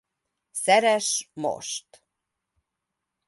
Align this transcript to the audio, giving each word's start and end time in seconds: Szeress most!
Szeress 0.51 1.29
most! 1.33 1.87